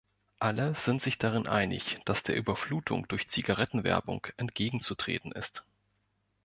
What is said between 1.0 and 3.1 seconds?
sich darin einig, dass der Überflutung